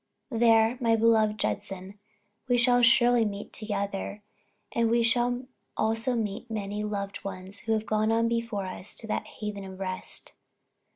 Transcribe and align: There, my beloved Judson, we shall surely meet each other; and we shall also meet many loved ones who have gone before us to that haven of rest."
There, 0.31 0.79
my 0.81 0.95
beloved 0.95 1.37
Judson, 1.37 1.99
we 2.47 2.57
shall 2.57 2.81
surely 2.81 3.23
meet 3.23 3.61
each 3.61 3.69
other; 3.71 4.23
and 4.71 4.89
we 4.89 5.03
shall 5.03 5.45
also 5.77 6.15
meet 6.15 6.49
many 6.49 6.83
loved 6.83 7.23
ones 7.23 7.59
who 7.59 7.73
have 7.73 7.85
gone 7.85 8.27
before 8.27 8.65
us 8.65 8.95
to 8.95 9.05
that 9.05 9.27
haven 9.27 9.63
of 9.63 9.79
rest." 9.79 10.33